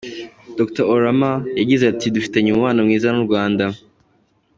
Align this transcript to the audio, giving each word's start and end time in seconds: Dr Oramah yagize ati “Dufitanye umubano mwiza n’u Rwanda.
Dr 0.57 0.85
Oramah 0.95 1.37
yagize 1.59 1.83
ati 1.91 2.05
“Dufitanye 2.15 2.49
umubano 2.51 2.79
mwiza 2.85 3.09
n’u 3.11 3.25
Rwanda. 3.27 3.65